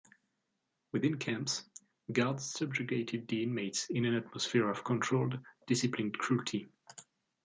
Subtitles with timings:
[0.93, 1.69] Within camps,
[2.11, 6.69] guards subjugated the inmates in an atmosphere of controlled, disciplined cruelty.